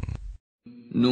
[0.96, 1.12] Nun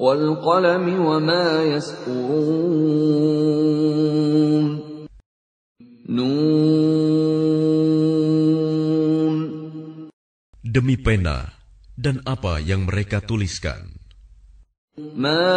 [0.00, 2.24] wal qalami wa ma yasqurun.
[6.08, 6.64] Nun
[10.64, 11.60] Demi pena
[12.00, 13.93] dan apa yang mereka tuliskan.
[15.15, 15.47] ما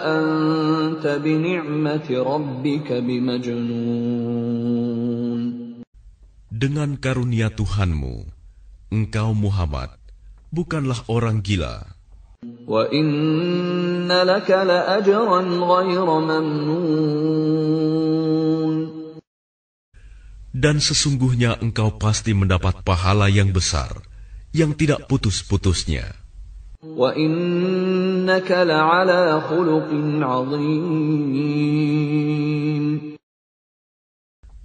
[0.00, 4.70] أنت بنعمة ربك بمجنون
[6.60, 8.28] Dengan karunia Tuhanmu,
[8.92, 9.96] engkau Muhammad
[10.52, 11.88] bukanlah orang gila.
[12.68, 17.60] وإن لك لأجرا غير ممنون
[20.50, 24.04] Dan sesungguhnya engkau pasti mendapat pahala yang besar,
[24.52, 26.12] yang tidak putus-putusnya.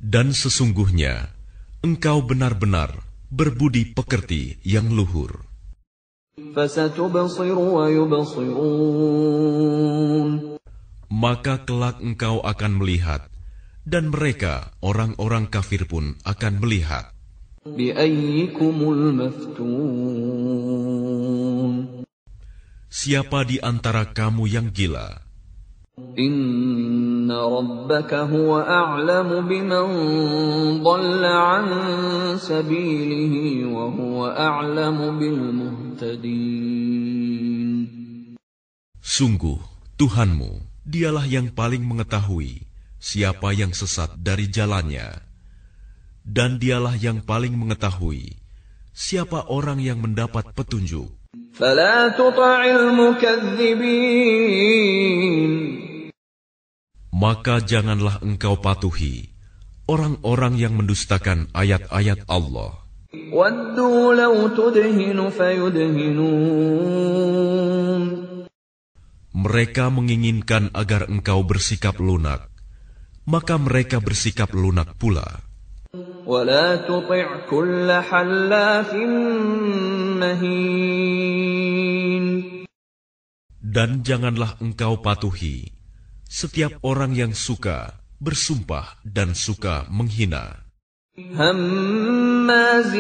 [0.05, 1.13] Dan sesungguhnya
[1.83, 5.45] engkau benar-benar berbudi pekerti yang luhur.
[6.35, 8.95] فستبصر ويبصرون
[11.15, 13.31] Maka kelak engkau akan melihat,
[13.87, 17.15] dan mereka, orang-orang kafir pun akan melihat.
[17.65, 20.68] بأيكم المفتون
[23.00, 25.24] Siapa di antara kamu yang gila?
[26.20, 29.40] Inna rabbaka huwa a'lamu
[31.24, 31.64] an
[32.36, 33.88] sabilihi wa
[35.16, 36.36] bil muhtadin.
[39.00, 39.56] Sungguh,
[39.96, 42.68] Tuhanmu, dialah yang paling mengetahui
[43.00, 45.24] siapa yang sesat dari jalannya.
[46.20, 48.36] Dan dialah yang paling mengetahui
[48.92, 51.19] siapa orang yang mendapat petunjuk.
[57.12, 59.28] Maka janganlah engkau patuhi
[59.84, 62.80] orang-orang yang mendustakan ayat-ayat Allah.
[69.36, 72.48] Mereka menginginkan agar engkau bersikap lunak,
[73.28, 75.49] maka mereka bersikap lunak pula.
[76.25, 78.93] ولا تطع كل حلاف
[80.19, 82.25] مهين
[83.75, 85.67] Dan janganlah engkau patuhi
[86.31, 90.63] setiap orang yang suka bersumpah dan suka menghina,
[91.15, 92.91] هماز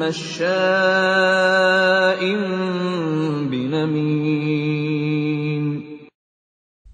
[0.00, 2.20] مشاء
[3.52, 5.66] بنميم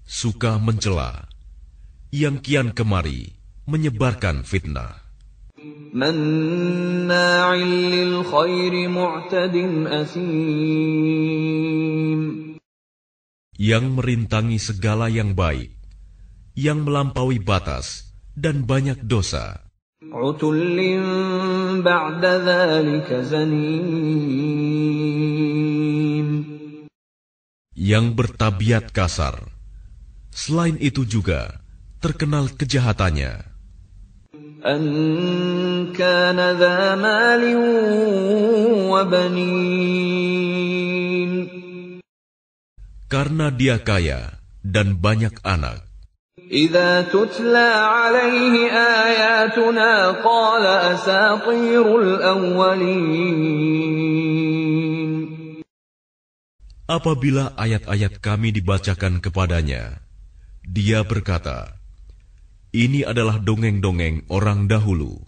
[0.03, 1.31] suka mencela,
[2.11, 3.36] yang kian kemari
[3.68, 4.96] menyebarkan fitnah.
[13.58, 15.76] Yang merintangi segala yang baik,
[16.56, 19.60] yang melampaui batas dan banyak dosa.
[27.76, 29.36] Yang bertabiat kasar.
[30.32, 31.60] Selain itu juga
[31.98, 33.47] terkenal kejahatannya.
[34.65, 37.43] أن كان ذا مال
[38.89, 40.63] وبنين
[43.11, 45.85] karena dia kaya dan banyak anak.
[46.53, 49.91] إذا تتلى عليه آياتنا
[50.25, 53.53] قال أساطير الأولين
[56.83, 60.03] Apabila ayat-ayat kami dibacakan kepadanya,
[60.67, 61.76] dia berkata,
[62.68, 65.24] ini adalah dongeng-dongeng orang dahulu.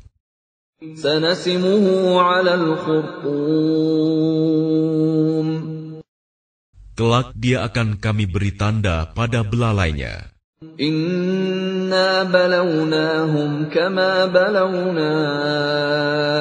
[7.00, 10.36] Kelak dia akan kami beri tanda pada belalainya.
[10.76, 15.16] Inna balawnahum kama balawna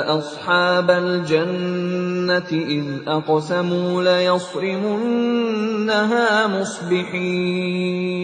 [0.04, 8.20] ashabal jannati id aqsamu la yasrimunnaha musbihin.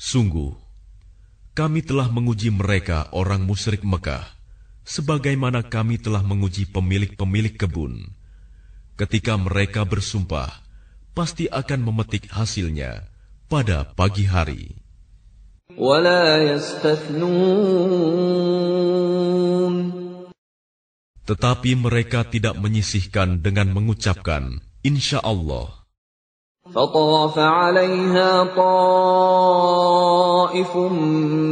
[0.00, 0.56] Sungguh,
[1.52, 4.24] kami telah menguji mereka orang musyrik Mekah,
[4.80, 8.08] sebagaimana kami telah menguji pemilik-pemilik kebun.
[8.96, 10.64] Ketika mereka bersumpah,
[11.12, 13.12] pasti akan memetik hasilnya
[13.52, 14.72] pada pagi hari.
[21.28, 25.79] Tetapi mereka tidak menyisihkan dengan mengucapkan, Insya Allah.
[26.73, 28.71] فطاف عليها طائف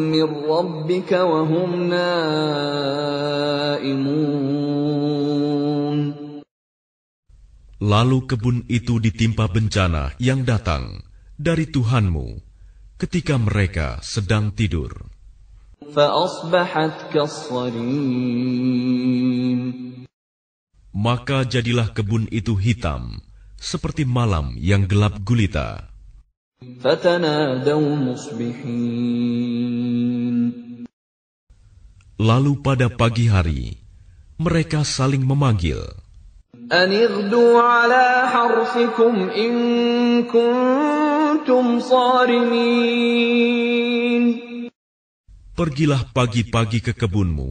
[0.09, 3.13] من ربك وهم نائمون
[7.83, 11.03] Lalu kebun itu ditimpa bencana yang datang
[11.35, 12.39] dari Tuhanmu
[12.95, 15.11] ketika mereka sedang tidur.
[15.91, 18.23] فأصبحت كالصريم
[20.95, 23.19] Maka jadilah kebun itu hitam,
[23.58, 25.90] seperti malam yang gelap gulita.
[32.18, 33.78] Lalu pada pagi hari,
[34.38, 35.78] mereka saling memanggil.
[45.58, 47.50] Pergilah pagi-pagi ke kebunmu,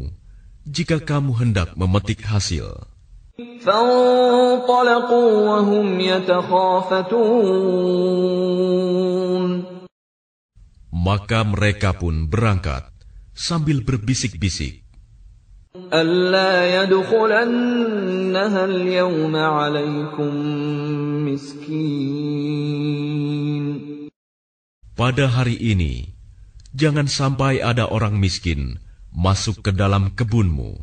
[0.67, 2.96] jika kamu hendak memetik hasil.
[3.66, 7.22] فانطلقوا وهم يتخافتون
[11.02, 12.86] Maka mereka pun berangkat
[13.34, 14.82] sambil berbisik-bisik.
[15.72, 20.32] ألا يدخلنها اليوم عليكم
[21.26, 22.62] مسكين
[24.92, 26.12] Pada hari ini,
[26.76, 28.78] jangan sampai ada orang miskin
[29.10, 30.78] masuk ke dalam kebunmu.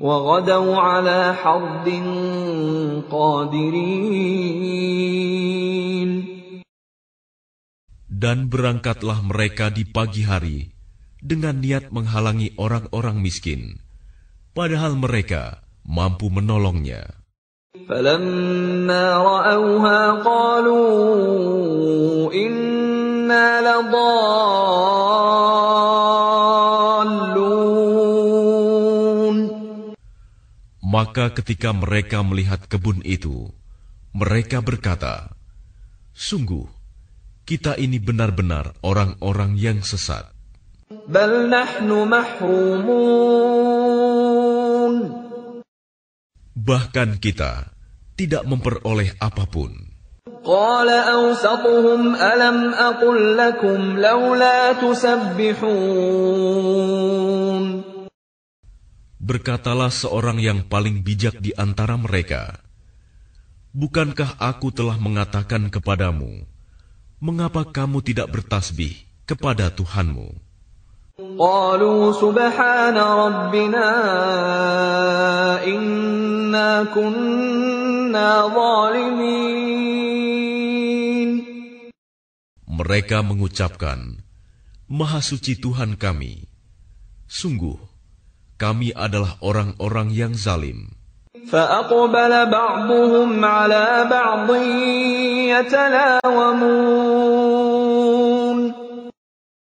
[0.00, 1.88] وغدوا على حرد
[3.10, 4.64] قادرين
[8.14, 10.72] Dan berangkatlah mereka di pagi hari
[11.20, 13.76] dengan niat menghalangi orang-orang miskin,
[14.56, 17.20] padahal mereka mampu menolongnya.
[17.74, 20.84] فلما رأوها قالوا
[22.32, 25.47] إنا لضالون
[30.88, 33.48] Maka ketika mereka melihat kebun itu,
[34.12, 35.32] mereka berkata,
[36.12, 36.68] "Sungguh,
[37.48, 40.28] kita ini benar-benar orang-orang yang sesat.
[41.08, 43.24] بل نحن محرومون
[46.54, 47.72] Bahkan kita
[48.14, 49.94] tidak memperoleh apapun."
[50.44, 55.64] قال أوسطهم ألم أقل لكم لولا تسبحون
[59.22, 62.60] Berkatalah seorang yang paling bijak di antara mereka,
[63.72, 66.44] "Bukankah aku telah mengatakan kepadamu,
[67.22, 68.92] mengapa kamu tidak bertasbih
[69.24, 70.44] kepada Tuhanmu?"
[71.14, 73.90] قالوا سبحان ربنا
[75.62, 79.94] إنا كنا ظالمين
[82.66, 84.26] Mereka mengucapkan,
[84.90, 86.50] "Maha suci Tuhan kami,
[87.30, 87.87] sungguh
[88.58, 90.94] kami adalah orang-orang yang zalim."
[91.44, 94.48] فأقبل بعضهم على بعض
[95.52, 96.64] يتلاومون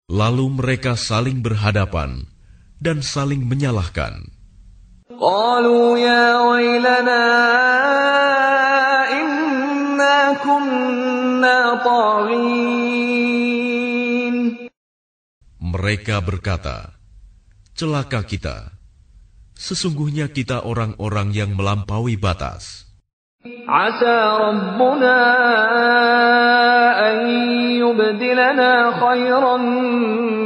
[0.06, 2.25] Lalu mereka saling berhadapan
[2.81, 4.32] dan saling menyalahkan.
[5.20, 7.26] قالوا يا ويلنا
[9.12, 13.17] إنا كنا طاغين
[15.61, 16.94] Mereka berkata,
[17.76, 18.76] "Celaka kita!
[19.62, 22.90] Sesungguhnya kita orang-orang yang melampaui batas.
[23.69, 25.22] Asa Rabbuna
[26.98, 27.18] an
[28.98, 29.63] khairan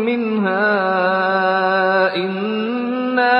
[0.04, 0.68] minha
[2.12, 3.40] inna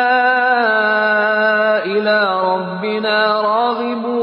[1.92, 4.16] ila Rabbina raghibun.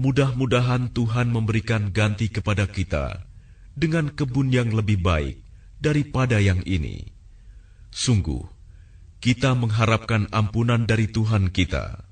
[0.00, 3.28] Mudah-mudahan Tuhan memberikan ganti kepada kita
[3.76, 5.36] dengan kebun yang lebih baik
[5.76, 7.12] daripada yang ini.
[7.92, 8.59] Sungguh,
[9.20, 12.08] kita mengharapkan ampunan dari Tuhan kita.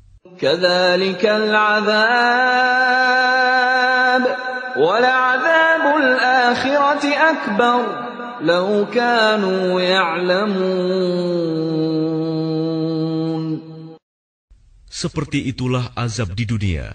[14.88, 16.92] Seperti itulah azab di dunia,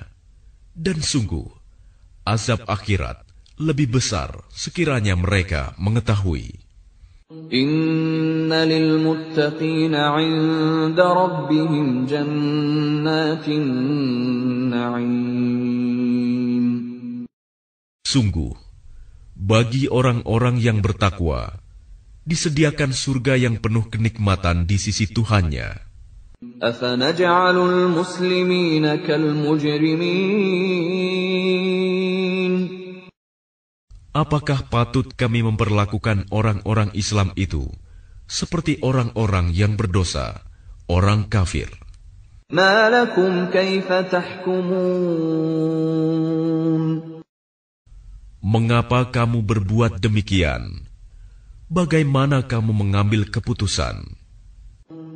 [0.77, 1.48] dan sungguh
[2.24, 3.24] azab akhirat
[3.60, 6.73] lebih besar sekiranya mereka mengetahui.
[7.52, 15.28] إن للمتقين عند ربهم جنات النعيم
[18.09, 18.57] Sungguh,
[19.37, 21.61] bagi orang-orang yang bertakwa,
[22.25, 25.85] disediakan surga yang penuh kenikmatan di sisi Tuhannya.
[26.62, 30.59] أفنجعل المسلمين كالمجرمين
[34.18, 37.71] Apakah patut kami memperlakukan orang-orang Islam itu
[38.26, 40.42] seperti orang-orang yang berdosa,
[40.90, 41.71] orang kafir?
[42.50, 44.59] ما لكم كيف تحكمون
[48.42, 50.83] Mengapa kamu berbuat demikian?
[51.71, 54.18] Bagaimana kamu mengambil keputusan?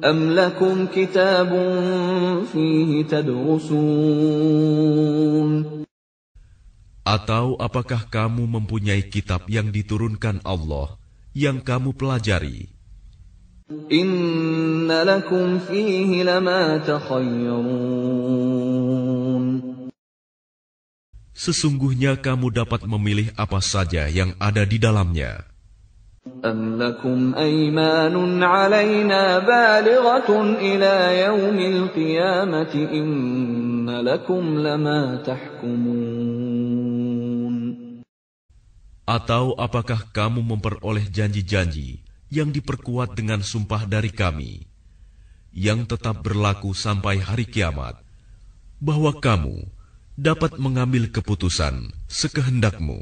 [0.03, 1.51] أم لكم كتاب
[2.53, 3.83] فيه تدرسون
[7.08, 11.00] Atau apakah kamu mempunyai kitab yang diturunkan Allah
[11.32, 12.68] yang kamu pelajari?
[13.88, 18.68] Inna lakum fihi lama takhayyarun.
[21.32, 25.48] Sesungguhnya kamu dapat memilih apa saja yang ada di dalamnya.
[26.44, 36.27] Am lakum aymanun alaina balighatun ila yaumil qiyamati inna lakum lama tahkumun.
[39.08, 44.68] Atau apakah kamu memperoleh janji-janji yang diperkuat dengan sumpah dari kami,
[45.56, 48.04] yang tetap berlaku sampai hari kiamat,
[48.84, 49.64] bahwa kamu
[50.20, 53.00] dapat mengambil keputusan sekehendakmu?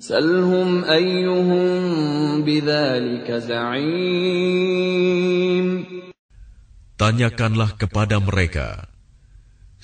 [0.00, 2.40] Salhum ayyuhum
[3.44, 4.24] za'im.
[6.96, 8.88] Tanyakanlah kepada mereka,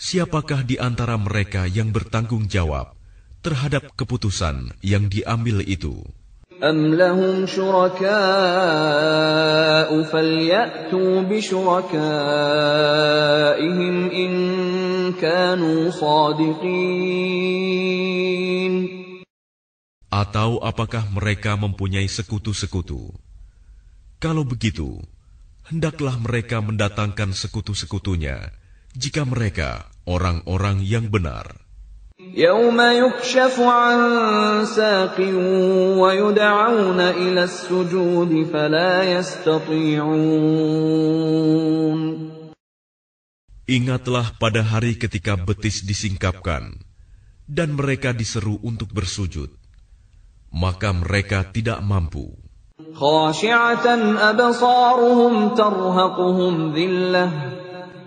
[0.01, 2.96] siapakah di antara mereka yang bertanggung jawab
[3.46, 6.06] terhadap keputusan yang diambil itu?
[6.62, 8.14] أم لهم شركاء
[10.04, 11.96] فليأتوا بشركائهم
[14.14, 14.34] إن
[15.18, 17.12] كانوا صادقين
[20.12, 23.10] Atau apakah mereka mempunyai sekutu-sekutu?
[24.22, 25.02] Kalau begitu,
[25.66, 28.52] hendaklah mereka mendatangkan sekutu-sekutunya
[28.94, 31.65] jika mereka orang-orang yang benar.
[32.22, 34.00] يوم يكشف عن
[34.66, 35.18] ساق
[36.00, 40.72] ويدعون إلى السجود فلا يستطيعون
[43.72, 46.76] Ingatlah pada hari ketika betis disingkapkan
[47.48, 49.48] dan mereka diseru untuk bersujud,
[50.52, 52.36] maka mereka tidak mampu.
[52.92, 53.88] خاشعة
[54.20, 57.55] أبصارهم ترهقهم ذلة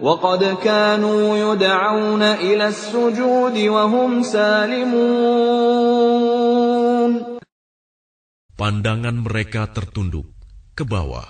[0.00, 5.94] وقد كانوا يدعون إلى السجود وهم سالمون
[8.54, 10.30] Pandangan mereka tertunduk
[10.78, 11.26] ke bawah,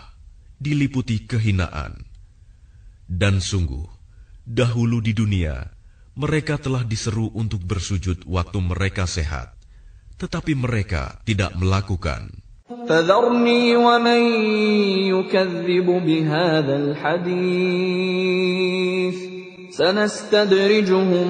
[0.61, 2.05] diliputi kehinaan.
[3.09, 3.89] Dan sungguh,
[4.45, 5.73] dahulu di dunia,
[6.21, 9.57] mereka telah diseru untuk bersujud waktu mereka sehat,
[10.21, 12.29] tetapi mereka tidak melakukan.
[12.89, 14.23] فذرني ومن
[15.13, 17.37] يكذب بهذا الحديث
[19.69, 21.29] سنستدرجهم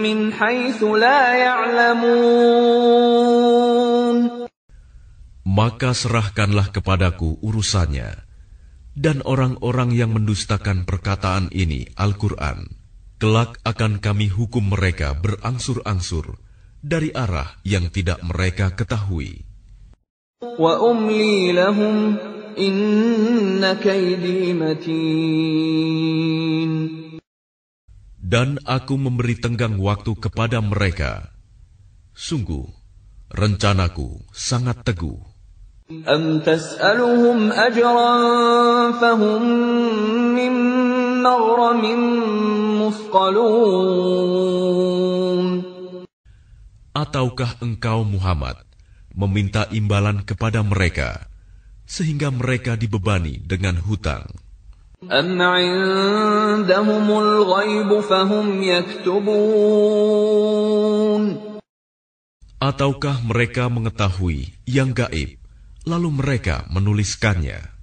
[0.00, 2.08] من حيث لا يعلمون
[5.48, 8.24] Maka serahkanlah kepadaku urusannya,
[8.94, 12.72] dan orang-orang yang mendustakan perkataan ini, Al-Quran,
[13.18, 16.38] kelak akan kami hukum mereka berangsur-angsur
[16.78, 19.48] dari arah yang tidak mereka ketahui.
[20.58, 22.16] وأملي لهم
[22.58, 25.58] إن كيدي متين
[28.28, 31.32] Dan aku memberi tenggang waktu kepada mereka.
[32.12, 32.68] Sungguh,
[33.32, 35.16] rencanaku sangat teguh.
[35.88, 38.12] أم تسألهم أجرا
[39.00, 39.42] فهم
[40.36, 40.52] من
[41.24, 41.84] مغرم
[42.84, 44.28] مثقلون
[46.92, 48.68] Ataukah engkau Muhammad
[49.14, 51.26] meminta imbalan kepada mereka,
[51.88, 54.28] sehingga mereka dibebani dengan hutang?
[54.98, 60.18] أم عندهم الغيب فهم يكتبون
[62.58, 65.38] Ataukah mereka mengetahui yang gaib,
[65.86, 67.78] lalu mereka menuliskannya?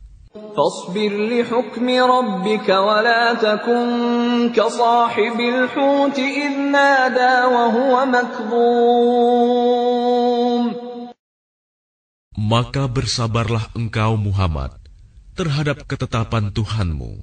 [0.56, 9.99] فاصبر لحكم ربك ولا تكن كصاحب الحوت إذ نادى وهو مكظوم
[12.50, 14.74] Maka bersabarlah engkau Muhammad
[15.38, 17.22] terhadap ketetapan Tuhanmu.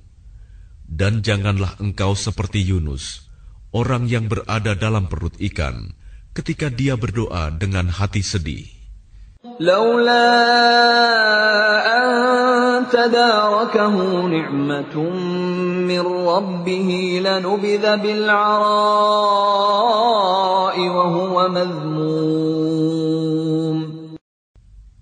[0.87, 3.27] Dan janganlah engkau seperti Yunus,
[3.73, 5.97] orang yang berada dalam perut ikan,
[6.37, 8.83] ketika dia berdoa dengan hati sedih.
[9.61, 10.31] لولا
[11.99, 13.97] أن تداركه
[14.27, 14.97] نعمة
[15.91, 18.47] من ربه لنبذ بالعراء
[20.89, 22.56] وهو مذموم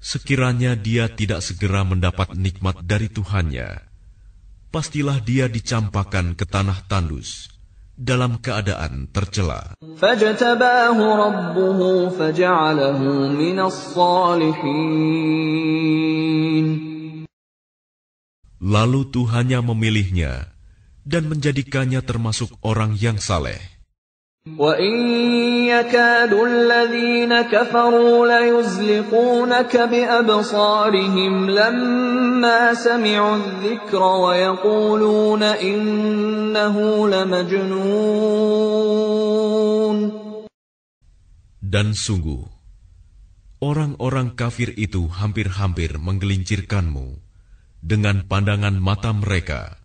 [0.06, 3.82] Sekiranya dia tidak segera mendapat nikmat dari Tuhannya,
[4.70, 7.50] pastilah dia dicampakkan ke tanah tandus
[7.98, 9.74] dalam keadaan tercela.
[18.62, 20.34] Lalu Tuhannya memilihnya
[21.02, 23.75] dan menjadikannya termasuk orang yang saleh.
[24.45, 24.97] وَإِن
[25.69, 36.77] يَكَادُ الَّذِينَ كَفَرُوا لَيُزْلِقُونَكَ بِأَبْصَارِهِمْ لَمَّا سَمِعُوا الذِّكْرَ وَيَقُولُونَ إِنَّهُ
[37.09, 37.79] لَمَجْنُونٌ
[41.61, 42.41] Dan sungguh,
[43.61, 47.21] orang-orang kafir itu hampir-hampir menggelincirkanmu
[47.85, 49.77] dengan pandangan mata mereka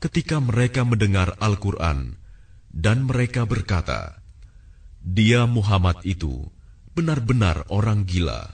[0.00, 2.16] ketika mereka mendengar Al-Quran
[2.73, 4.17] dan mereka berkata,
[4.97, 6.49] Dia Muhammad itu
[6.97, 8.49] benar-benar orang gila.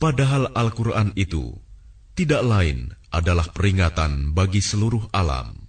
[0.00, 1.52] Padahal Al-Quran itu
[2.16, 5.59] tidak lain adalah peringatan bagi seluruh alam.